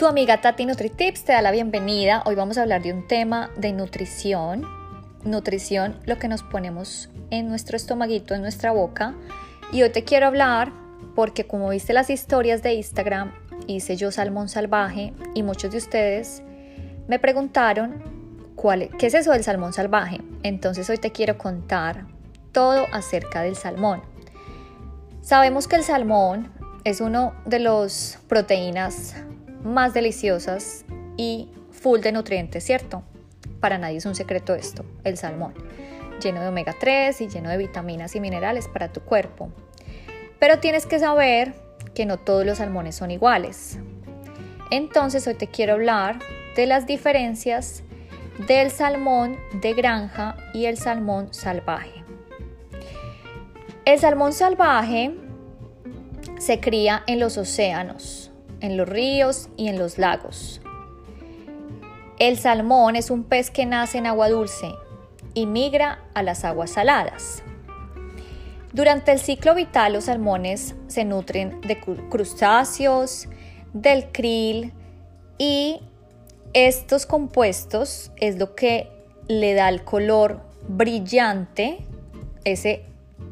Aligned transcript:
Tu 0.00 0.06
amiga 0.06 0.40
Tati 0.40 0.64
NutriTips 0.64 1.24
te 1.24 1.32
da 1.34 1.42
la 1.42 1.50
bienvenida. 1.50 2.22
Hoy 2.24 2.34
vamos 2.34 2.56
a 2.56 2.62
hablar 2.62 2.80
de 2.80 2.90
un 2.90 3.06
tema 3.06 3.50
de 3.58 3.74
nutrición. 3.74 4.64
Nutrición, 5.24 6.00
lo 6.06 6.18
que 6.18 6.26
nos 6.26 6.42
ponemos 6.42 7.10
en 7.28 7.50
nuestro 7.50 7.76
estomaguito, 7.76 8.34
en 8.34 8.40
nuestra 8.40 8.72
boca. 8.72 9.14
Y 9.72 9.82
hoy 9.82 9.90
te 9.90 10.02
quiero 10.02 10.26
hablar 10.26 10.72
porque 11.14 11.46
como 11.46 11.68
viste 11.68 11.92
las 11.92 12.08
historias 12.08 12.62
de 12.62 12.72
Instagram, 12.72 13.34
hice 13.66 13.96
yo 13.96 14.10
salmón 14.10 14.48
salvaje 14.48 15.12
y 15.34 15.42
muchos 15.42 15.70
de 15.72 15.76
ustedes 15.76 16.42
me 17.06 17.18
preguntaron 17.18 18.02
cuál, 18.56 18.88
qué 18.96 19.08
es 19.08 19.12
eso 19.12 19.32
del 19.32 19.44
salmón 19.44 19.74
salvaje. 19.74 20.22
Entonces 20.42 20.88
hoy 20.88 20.96
te 20.96 21.12
quiero 21.12 21.36
contar 21.36 22.06
todo 22.52 22.86
acerca 22.94 23.42
del 23.42 23.54
salmón. 23.54 24.00
Sabemos 25.20 25.68
que 25.68 25.76
el 25.76 25.84
salmón 25.84 26.50
es 26.84 27.02
uno 27.02 27.34
de 27.44 27.58
los 27.58 28.16
proteínas 28.28 29.14
más 29.64 29.94
deliciosas 29.94 30.84
y 31.16 31.48
full 31.70 32.00
de 32.00 32.12
nutrientes, 32.12 32.64
¿cierto? 32.64 33.02
Para 33.60 33.78
nadie 33.78 33.98
es 33.98 34.06
un 34.06 34.14
secreto 34.14 34.54
esto, 34.54 34.84
el 35.04 35.16
salmón, 35.16 35.54
lleno 36.22 36.40
de 36.40 36.48
omega 36.48 36.74
3 36.78 37.20
y 37.20 37.28
lleno 37.28 37.50
de 37.50 37.58
vitaminas 37.58 38.14
y 38.16 38.20
minerales 38.20 38.68
para 38.68 38.92
tu 38.92 39.00
cuerpo. 39.00 39.50
Pero 40.38 40.58
tienes 40.58 40.86
que 40.86 40.98
saber 40.98 41.54
que 41.94 42.06
no 42.06 42.18
todos 42.18 42.46
los 42.46 42.58
salmones 42.58 42.96
son 42.96 43.10
iguales. 43.10 43.78
Entonces 44.70 45.26
hoy 45.26 45.34
te 45.34 45.48
quiero 45.48 45.74
hablar 45.74 46.18
de 46.56 46.66
las 46.66 46.86
diferencias 46.86 47.82
del 48.46 48.70
salmón 48.70 49.38
de 49.60 49.74
granja 49.74 50.36
y 50.54 50.66
el 50.66 50.78
salmón 50.78 51.34
salvaje. 51.34 52.04
El 53.84 53.98
salmón 53.98 54.32
salvaje 54.32 55.14
se 56.38 56.60
cría 56.60 57.02
en 57.06 57.20
los 57.20 57.36
océanos 57.36 58.29
en 58.60 58.76
los 58.76 58.88
ríos 58.88 59.48
y 59.56 59.68
en 59.68 59.78
los 59.78 59.98
lagos. 59.98 60.60
El 62.18 62.38
salmón 62.38 62.96
es 62.96 63.10
un 63.10 63.24
pez 63.24 63.50
que 63.50 63.66
nace 63.66 63.98
en 63.98 64.06
agua 64.06 64.28
dulce 64.28 64.70
y 65.34 65.46
migra 65.46 66.00
a 66.14 66.22
las 66.22 66.44
aguas 66.44 66.70
saladas. 66.70 67.42
Durante 68.72 69.10
el 69.12 69.18
ciclo 69.18 69.54
vital 69.54 69.94
los 69.94 70.04
salmones 70.04 70.74
se 70.86 71.04
nutren 71.04 71.60
de 71.62 71.80
crustáceos, 71.80 73.28
del 73.72 74.12
krill 74.12 74.72
y 75.38 75.80
estos 76.52 77.06
compuestos 77.06 78.12
es 78.16 78.36
lo 78.36 78.54
que 78.54 78.88
le 79.28 79.54
da 79.54 79.68
el 79.68 79.82
color 79.82 80.40
brillante, 80.68 81.78
ese 82.44 82.84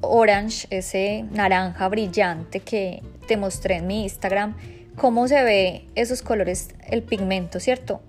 orange, 0.00 0.66
ese 0.70 1.24
naranja 1.30 1.88
brillante 1.88 2.60
que 2.60 3.02
te 3.26 3.36
mostré 3.36 3.76
en 3.76 3.86
mi 3.86 4.02
Instagram 4.02 4.56
cómo 4.96 5.28
se 5.28 5.42
ve 5.42 5.86
esos 5.94 6.22
colores, 6.22 6.74
el 6.88 7.02
pigmento, 7.02 7.60
¿cierto? 7.60 8.00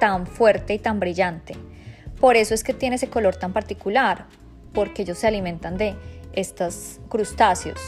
Tan 0.00 0.26
fuerte 0.26 0.74
y 0.74 0.78
tan 0.78 1.00
brillante. 1.00 1.56
Por 2.20 2.36
eso 2.36 2.54
es 2.54 2.64
que 2.64 2.74
tiene 2.74 2.96
ese 2.96 3.08
color 3.08 3.36
tan 3.36 3.52
particular, 3.52 4.26
porque 4.72 5.02
ellos 5.02 5.18
se 5.18 5.26
alimentan 5.26 5.76
de 5.76 5.94
estos 6.32 7.00
crustáceos. 7.08 7.80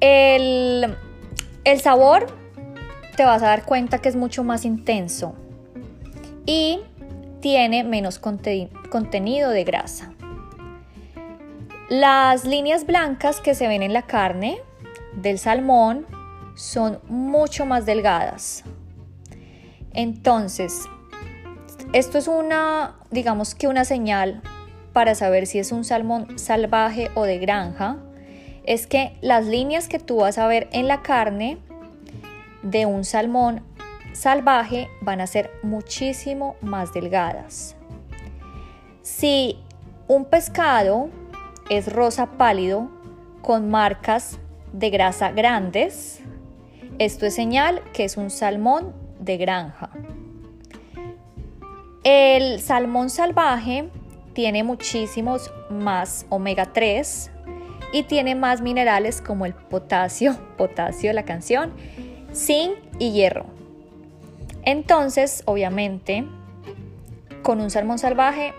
El, 0.00 0.96
el 1.64 1.80
sabor 1.80 2.26
te 3.16 3.24
vas 3.24 3.42
a 3.42 3.46
dar 3.46 3.64
cuenta 3.64 3.98
que 3.98 4.08
es 4.08 4.16
mucho 4.16 4.44
más 4.44 4.64
intenso 4.64 5.34
y 6.44 6.80
tiene 7.40 7.84
menos 7.84 8.18
contenido 8.18 9.50
de 9.50 9.64
grasa. 9.64 10.12
Las 11.88 12.44
líneas 12.44 12.84
blancas 12.84 13.40
que 13.40 13.54
se 13.54 13.68
ven 13.68 13.82
en 13.82 13.92
la 13.92 14.02
carne 14.02 14.58
del 15.14 15.38
salmón 15.38 16.06
son 16.56 16.98
mucho 17.08 17.66
más 17.66 17.86
delgadas. 17.86 18.64
Entonces, 19.92 20.88
esto 21.92 22.18
es 22.18 22.26
una, 22.26 22.96
digamos 23.10 23.54
que 23.54 23.68
una 23.68 23.84
señal 23.84 24.42
para 24.92 25.14
saber 25.14 25.46
si 25.46 25.58
es 25.58 25.70
un 25.70 25.84
salmón 25.84 26.38
salvaje 26.38 27.10
o 27.14 27.24
de 27.24 27.38
granja, 27.38 27.98
es 28.64 28.86
que 28.86 29.16
las 29.20 29.46
líneas 29.46 29.86
que 29.86 29.98
tú 29.98 30.16
vas 30.16 30.38
a 30.38 30.48
ver 30.48 30.68
en 30.72 30.88
la 30.88 31.02
carne 31.02 31.58
de 32.62 32.86
un 32.86 33.04
salmón 33.04 33.62
salvaje 34.12 34.88
van 35.02 35.20
a 35.20 35.26
ser 35.26 35.50
muchísimo 35.62 36.56
más 36.62 36.92
delgadas. 36.92 37.76
Si 39.02 39.58
un 40.08 40.24
pescado 40.24 41.10
es 41.68 41.92
rosa 41.92 42.26
pálido 42.26 42.90
con 43.42 43.70
marcas 43.70 44.38
de 44.72 44.90
grasa 44.90 45.30
grandes, 45.30 46.20
esto 46.98 47.26
es 47.26 47.34
señal 47.34 47.82
que 47.92 48.04
es 48.04 48.16
un 48.16 48.30
salmón 48.30 48.94
de 49.18 49.36
granja. 49.36 49.90
El 52.04 52.60
salmón 52.60 53.10
salvaje 53.10 53.90
tiene 54.32 54.62
muchísimos 54.62 55.52
más 55.70 56.26
omega 56.28 56.72
3 56.72 57.30
y 57.92 58.04
tiene 58.04 58.34
más 58.34 58.60
minerales 58.60 59.20
como 59.20 59.46
el 59.46 59.54
potasio, 59.54 60.38
potasio 60.56 61.12
la 61.12 61.24
canción, 61.24 61.72
zinc 62.34 62.74
y 62.98 63.12
hierro. 63.12 63.46
Entonces, 64.62 65.42
obviamente, 65.46 66.26
con 67.42 67.60
un 67.60 67.70
salmón 67.70 67.98
salvaje 67.98 68.54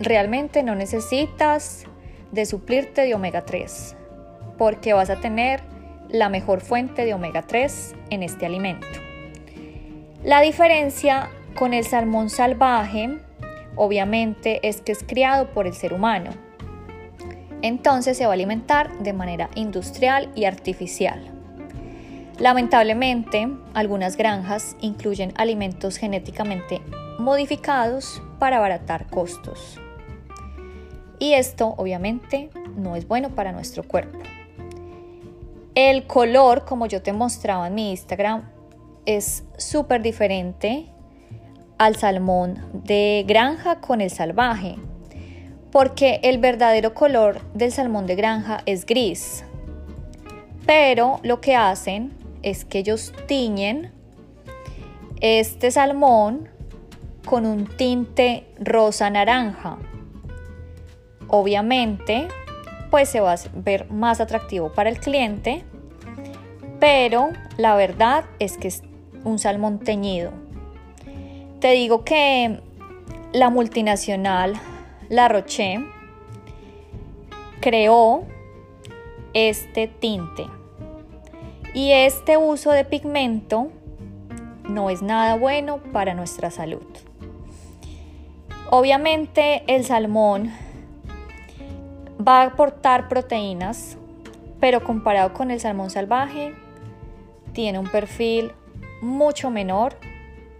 realmente 0.00 0.62
no 0.62 0.74
necesitas 0.74 1.84
de 2.32 2.46
suplirte 2.46 3.02
de 3.02 3.14
omega 3.14 3.44
3 3.44 3.96
porque 4.58 4.92
vas 4.92 5.10
a 5.10 5.20
tener 5.20 5.73
la 6.08 6.28
mejor 6.28 6.60
fuente 6.60 7.04
de 7.04 7.14
omega 7.14 7.42
3 7.42 7.94
en 8.10 8.22
este 8.22 8.46
alimento. 8.46 8.86
La 10.22 10.40
diferencia 10.40 11.30
con 11.54 11.74
el 11.74 11.84
salmón 11.84 12.30
salvaje 12.30 13.18
obviamente 13.76 14.66
es 14.66 14.80
que 14.80 14.92
es 14.92 15.04
criado 15.04 15.50
por 15.50 15.66
el 15.66 15.74
ser 15.74 15.92
humano. 15.92 16.30
Entonces 17.62 18.16
se 18.16 18.24
va 18.24 18.32
a 18.32 18.34
alimentar 18.34 18.98
de 18.98 19.12
manera 19.12 19.50
industrial 19.54 20.30
y 20.34 20.44
artificial. 20.44 21.30
Lamentablemente, 22.38 23.48
algunas 23.74 24.16
granjas 24.16 24.76
incluyen 24.80 25.32
alimentos 25.36 25.96
genéticamente 25.96 26.82
modificados 27.18 28.22
para 28.38 28.56
abaratar 28.56 29.06
costos. 29.06 29.80
Y 31.18 31.34
esto 31.34 31.74
obviamente 31.76 32.50
no 32.76 32.96
es 32.96 33.06
bueno 33.06 33.30
para 33.30 33.52
nuestro 33.52 33.84
cuerpo. 33.84 34.18
El 35.74 36.06
color, 36.06 36.64
como 36.64 36.86
yo 36.86 37.02
te 37.02 37.12
mostraba 37.12 37.66
en 37.66 37.74
mi 37.74 37.90
Instagram, 37.90 38.48
es 39.06 39.44
súper 39.58 40.02
diferente 40.02 40.86
al 41.78 41.96
salmón 41.96 42.64
de 42.72 43.24
granja 43.26 43.80
con 43.80 44.00
el 44.00 44.10
salvaje, 44.10 44.76
porque 45.72 46.20
el 46.22 46.38
verdadero 46.38 46.94
color 46.94 47.40
del 47.54 47.72
salmón 47.72 48.06
de 48.06 48.14
granja 48.14 48.60
es 48.66 48.86
gris. 48.86 49.44
Pero 50.64 51.18
lo 51.24 51.40
que 51.40 51.56
hacen 51.56 52.12
es 52.42 52.64
que 52.64 52.78
ellos 52.78 53.12
tiñen 53.26 53.92
este 55.20 55.72
salmón 55.72 56.48
con 57.26 57.46
un 57.46 57.66
tinte 57.66 58.46
rosa 58.60 59.10
naranja. 59.10 59.78
Obviamente, 61.26 62.28
pues 62.94 63.08
se 63.08 63.18
va 63.18 63.32
a 63.32 63.36
ver 63.56 63.90
más 63.90 64.20
atractivo 64.20 64.70
para 64.70 64.88
el 64.88 65.00
cliente, 65.00 65.64
pero 66.78 67.30
la 67.56 67.74
verdad 67.74 68.24
es 68.38 68.56
que 68.56 68.68
es 68.68 68.84
un 69.24 69.40
salmón 69.40 69.80
teñido. 69.80 70.30
Te 71.58 71.72
digo 71.72 72.04
que 72.04 72.60
la 73.32 73.50
multinacional 73.50 74.54
La 75.08 75.26
Roche 75.26 75.84
creó 77.60 78.22
este 79.32 79.88
tinte 79.88 80.46
y 81.74 81.90
este 81.90 82.36
uso 82.36 82.70
de 82.70 82.84
pigmento 82.84 83.72
no 84.68 84.88
es 84.88 85.02
nada 85.02 85.34
bueno 85.34 85.78
para 85.92 86.14
nuestra 86.14 86.52
salud. 86.52 86.86
Obviamente 88.70 89.64
el 89.66 89.84
salmón 89.84 90.52
va 92.26 92.42
a 92.42 92.46
aportar 92.46 93.08
proteínas, 93.08 93.96
pero 94.60 94.82
comparado 94.82 95.32
con 95.32 95.50
el 95.50 95.60
salmón 95.60 95.90
salvaje, 95.90 96.54
tiene 97.52 97.78
un 97.78 97.88
perfil 97.88 98.52
mucho 99.02 99.50
menor 99.50 99.96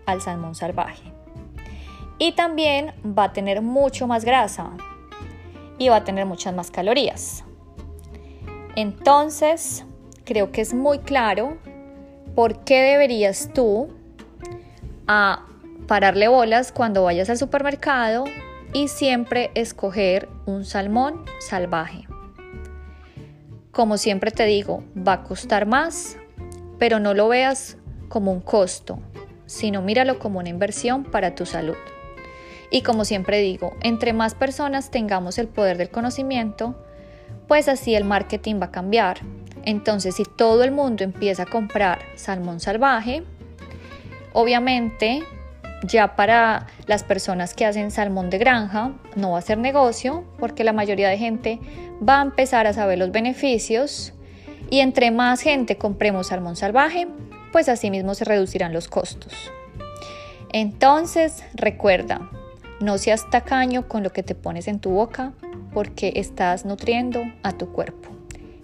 al 0.06 0.20
salmón 0.20 0.54
salvaje. 0.54 1.12
Y 2.18 2.32
también 2.32 2.92
va 3.06 3.24
a 3.24 3.32
tener 3.32 3.62
mucho 3.62 4.06
más 4.06 4.24
grasa 4.24 4.70
y 5.78 5.88
va 5.88 5.96
a 5.96 6.04
tener 6.04 6.26
muchas 6.26 6.54
más 6.54 6.70
calorías. 6.70 7.44
Entonces, 8.76 9.84
creo 10.24 10.52
que 10.52 10.60
es 10.60 10.74
muy 10.74 10.98
claro 10.98 11.56
por 12.34 12.64
qué 12.64 12.82
deberías 12.82 13.50
tú 13.52 13.88
a 15.06 15.46
pararle 15.86 16.28
bolas 16.28 16.72
cuando 16.72 17.04
vayas 17.04 17.30
al 17.30 17.38
supermercado 17.38 18.24
y 18.72 18.88
siempre 18.88 19.50
escoger 19.54 20.28
un 20.46 20.64
salmón 20.64 21.24
salvaje. 21.40 22.06
Como 23.70 23.98
siempre 23.98 24.30
te 24.30 24.44
digo, 24.44 24.84
va 24.96 25.14
a 25.14 25.22
costar 25.24 25.66
más, 25.66 26.16
pero 26.78 27.00
no 27.00 27.14
lo 27.14 27.28
veas 27.28 27.76
como 28.08 28.32
un 28.32 28.40
costo, 28.40 29.00
sino 29.46 29.82
míralo 29.82 30.18
como 30.18 30.38
una 30.38 30.48
inversión 30.48 31.04
para 31.04 31.34
tu 31.34 31.46
salud. 31.46 31.76
Y 32.70 32.82
como 32.82 33.04
siempre 33.04 33.40
digo, 33.40 33.76
entre 33.82 34.12
más 34.12 34.34
personas 34.34 34.90
tengamos 34.90 35.38
el 35.38 35.48
poder 35.48 35.78
del 35.78 35.90
conocimiento, 35.90 36.74
pues 37.48 37.68
así 37.68 37.94
el 37.94 38.04
marketing 38.04 38.60
va 38.60 38.66
a 38.66 38.70
cambiar. 38.70 39.20
Entonces, 39.64 40.16
si 40.16 40.24
todo 40.24 40.62
el 40.64 40.72
mundo 40.72 41.04
empieza 41.04 41.44
a 41.44 41.46
comprar 41.46 42.00
salmón 42.16 42.60
salvaje, 42.60 43.22
obviamente 44.32 45.22
ya 45.86 46.16
para 46.16 46.66
las 46.86 47.04
personas 47.04 47.54
que 47.54 47.66
hacen 47.66 47.90
salmón 47.90 48.30
de 48.30 48.38
granja 48.38 48.92
no 49.16 49.32
va 49.32 49.38
a 49.38 49.42
ser 49.42 49.58
negocio 49.58 50.24
porque 50.38 50.64
la 50.64 50.72
mayoría 50.72 51.08
de 51.08 51.18
gente 51.18 51.60
va 52.06 52.20
a 52.20 52.22
empezar 52.22 52.66
a 52.66 52.72
saber 52.72 52.98
los 52.98 53.12
beneficios 53.12 54.12
y 54.70 54.80
entre 54.80 55.10
más 55.10 55.40
gente 55.40 55.76
compremos 55.76 56.28
salmón 56.28 56.56
salvaje, 56.56 57.06
pues 57.52 57.68
así 57.68 57.90
mismo 57.90 58.14
se 58.14 58.24
reducirán 58.24 58.72
los 58.72 58.88
costos. 58.88 59.32
Entonces, 60.52 61.44
recuerda, 61.54 62.30
no 62.80 62.98
seas 62.98 63.28
tacaño 63.30 63.88
con 63.88 64.02
lo 64.02 64.10
que 64.10 64.22
te 64.22 64.34
pones 64.34 64.68
en 64.68 64.80
tu 64.80 64.90
boca 64.90 65.32
porque 65.72 66.14
estás 66.16 66.64
nutriendo 66.64 67.22
a 67.42 67.52
tu 67.52 67.72
cuerpo, 67.72 68.10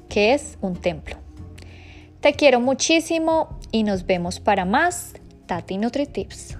que 0.08 0.32
es 0.32 0.56
un 0.60 0.76
templo. 0.76 1.16
Te 2.20 2.34
quiero 2.34 2.60
muchísimo 2.60 3.58
y 3.72 3.82
nos 3.82 4.06
vemos 4.06 4.40
para 4.40 4.64
más 4.64 5.14
Tati 5.46 5.78
NutriTips. 5.78 6.59